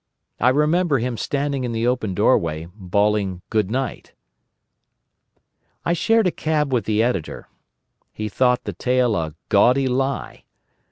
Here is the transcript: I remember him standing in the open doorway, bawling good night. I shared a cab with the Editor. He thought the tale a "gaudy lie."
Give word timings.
I 0.39 0.49
remember 0.49 0.97
him 0.97 1.15
standing 1.15 1.63
in 1.63 1.73
the 1.73 1.85
open 1.85 2.15
doorway, 2.15 2.65
bawling 2.73 3.43
good 3.51 3.69
night. 3.69 4.13
I 5.85 5.93
shared 5.93 6.25
a 6.25 6.31
cab 6.31 6.73
with 6.73 6.85
the 6.85 7.03
Editor. 7.03 7.49
He 8.11 8.27
thought 8.27 8.63
the 8.63 8.73
tale 8.73 9.15
a 9.15 9.35
"gaudy 9.49 9.87
lie." 9.87 10.43